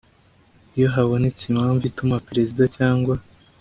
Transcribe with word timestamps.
iyo 0.75 0.87
habonetse 0.95 1.41
impamvu 1.51 1.83
ituma 1.91 2.23
perezida 2.27 2.63
cyangwa 2.77 3.15